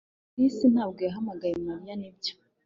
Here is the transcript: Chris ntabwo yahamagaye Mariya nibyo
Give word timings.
Chris 0.31 0.55
ntabwo 0.73 0.99
yahamagaye 1.07 1.55
Mariya 1.67 1.93
nibyo 1.97 2.33